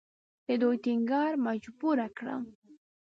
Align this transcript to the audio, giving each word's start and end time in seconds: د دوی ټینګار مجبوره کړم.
د 0.47 0.49
دوی 0.61 0.75
ټینګار 0.85 1.31
مجبوره 1.47 2.07
کړم. 2.17 2.43